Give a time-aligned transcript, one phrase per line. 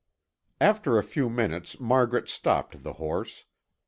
[0.59, 3.43] After a few minutes Margaret stopped the horse.